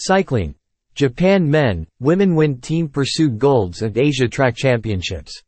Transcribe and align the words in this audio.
Cycling. 0.00 0.54
Japan 0.94 1.50
men, 1.50 1.84
women 1.98 2.36
win 2.36 2.60
team 2.60 2.88
pursuit 2.88 3.36
golds 3.36 3.82
at 3.82 3.98
Asia 3.98 4.28
Track 4.28 4.54
Championships. 4.54 5.42